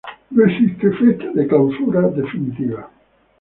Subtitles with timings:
[0.31, 2.89] No existe fecha de clausura definitiva.